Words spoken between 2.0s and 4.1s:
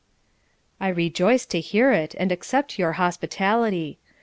and accept your hospitality.